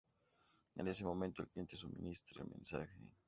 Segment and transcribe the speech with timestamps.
[0.77, 2.97] En ese momento el cliente suministra el mensaje.